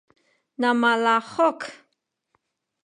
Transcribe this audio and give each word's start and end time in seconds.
na 0.59 0.69
malahuk 0.81 1.61